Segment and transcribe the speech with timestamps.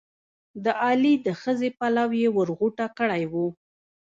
[0.63, 3.47] د علي د ښځې پلو یې ور غوټه کړی وو.